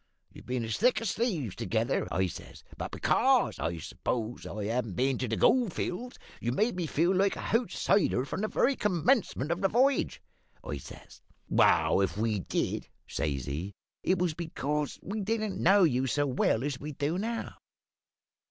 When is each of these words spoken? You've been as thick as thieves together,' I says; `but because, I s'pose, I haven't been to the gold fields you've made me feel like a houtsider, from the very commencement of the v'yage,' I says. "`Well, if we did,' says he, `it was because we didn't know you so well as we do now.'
You've 0.33 0.47
been 0.47 0.65
as 0.65 0.77
thick 0.79 0.99
as 0.99 1.13
thieves 1.13 1.55
together,' 1.55 2.07
I 2.11 2.25
says; 2.25 2.63
`but 2.75 2.89
because, 2.89 3.59
I 3.59 3.77
s'pose, 3.77 4.47
I 4.47 4.63
haven't 4.65 4.95
been 4.95 5.19
to 5.19 5.27
the 5.27 5.35
gold 5.37 5.73
fields 5.73 6.17
you've 6.39 6.55
made 6.55 6.75
me 6.75 6.87
feel 6.87 7.13
like 7.13 7.35
a 7.35 7.39
houtsider, 7.39 8.25
from 8.25 8.41
the 8.41 8.47
very 8.47 8.75
commencement 8.75 9.51
of 9.51 9.61
the 9.61 9.69
v'yage,' 9.69 10.17
I 10.63 10.77
says. 10.79 11.21
"`Well, 11.51 12.03
if 12.03 12.17
we 12.17 12.39
did,' 12.39 12.87
says 13.07 13.45
he, 13.45 13.75
`it 14.03 14.17
was 14.17 14.33
because 14.33 14.97
we 15.03 15.21
didn't 15.21 15.61
know 15.61 15.83
you 15.83 16.07
so 16.07 16.25
well 16.25 16.63
as 16.63 16.79
we 16.79 16.93
do 16.93 17.19
now.' 17.19 17.53